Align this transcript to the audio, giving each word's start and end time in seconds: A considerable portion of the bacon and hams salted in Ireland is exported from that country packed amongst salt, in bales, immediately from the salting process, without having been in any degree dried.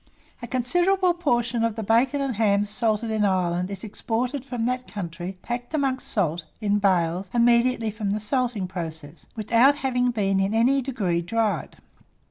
A 0.41 0.47
considerable 0.47 1.13
portion 1.13 1.63
of 1.63 1.75
the 1.75 1.83
bacon 1.83 2.21
and 2.21 2.37
hams 2.37 2.71
salted 2.71 3.11
in 3.11 3.23
Ireland 3.23 3.69
is 3.69 3.83
exported 3.83 4.43
from 4.43 4.65
that 4.65 4.87
country 4.91 5.37
packed 5.43 5.75
amongst 5.75 6.07
salt, 6.07 6.45
in 6.59 6.79
bales, 6.79 7.29
immediately 7.35 7.91
from 7.91 8.09
the 8.09 8.19
salting 8.19 8.67
process, 8.67 9.27
without 9.35 9.75
having 9.75 10.09
been 10.09 10.39
in 10.39 10.55
any 10.55 10.81
degree 10.81 11.21
dried. 11.21 11.77